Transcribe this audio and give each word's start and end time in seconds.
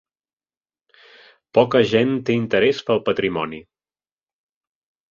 Poca 1.59 1.83
gent 1.93 2.17
té 2.31 2.39
interès 2.39 2.83
pel 2.91 3.05
patrimoni. 3.13 3.63